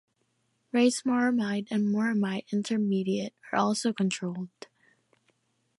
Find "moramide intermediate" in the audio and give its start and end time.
1.87-3.35